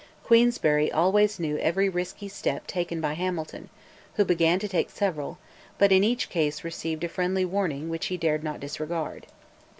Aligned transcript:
Queensberry 0.23 0.91
always 0.91 1.39
knew 1.39 1.59
every 1.59 1.87
risky 1.87 2.27
step 2.27 2.65
taken 2.65 2.99
by 2.99 3.13
Hamilton, 3.13 3.69
who 4.15 4.25
began 4.25 4.57
to 4.57 4.67
take 4.67 4.89
several, 4.89 5.37
but 5.77 5.91
in 5.91 6.03
each 6.03 6.27
case 6.27 6.63
received 6.63 7.03
a 7.03 7.07
friendly 7.07 7.45
warning 7.45 7.87
which 7.87 8.07
he 8.07 8.17
dared 8.17 8.43
not 8.43 8.59
disregard. 8.59 9.27